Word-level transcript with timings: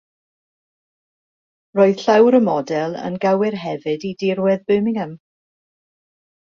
Roedd 1.81 2.01
llawr 2.05 2.39
y 2.39 2.41
model 2.47 2.97
yn 3.05 3.21
gywir 3.29 3.61
hefyd 3.67 4.11
i 4.13 4.15
dirwedd 4.25 4.69
Birmingham. 4.71 5.19